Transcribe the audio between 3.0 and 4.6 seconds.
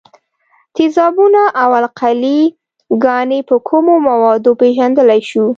ګانې په کومو موادو